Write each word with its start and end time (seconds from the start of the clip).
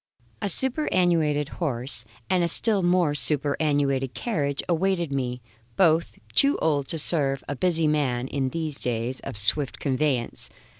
A 0.41 0.49
superannuated 0.49 1.49
horse 1.49 2.05
and 2.27 2.43
a 2.43 2.47
still 2.47 2.81
more 2.81 3.13
superannuated 3.13 4.15
carriage 4.15 4.63
awaited 4.67 5.13
me 5.13 5.43
both 5.75 6.17
too 6.33 6.57
old 6.57 6.87
to 6.87 6.97
serve 6.97 7.43
a 7.47 7.55
busy 7.55 7.85
man 7.85 8.27
in 8.27 8.49
these 8.49 8.81
days 8.81 9.19
of 9.19 9.37
swift 9.37 9.79
conveyance. 9.79 10.49